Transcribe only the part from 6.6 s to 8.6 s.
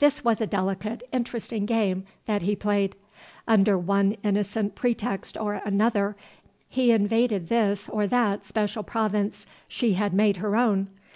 he invaded this or that